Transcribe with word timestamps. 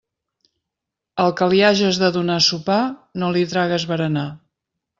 Al 1.23 1.35
que 1.41 1.49
li 1.51 1.61
hages 1.67 1.99
de 2.05 2.09
donar 2.17 2.37
sopar 2.47 2.81
no 3.25 3.33
li 3.37 3.47
tragues 3.55 3.87
berenar. 3.95 4.29